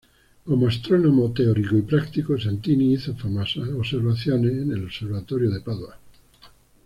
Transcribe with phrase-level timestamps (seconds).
[0.45, 5.95] Como astrónomo teórico y práctico, Santini hizo famosas observaciones en el Observatorio de Padua.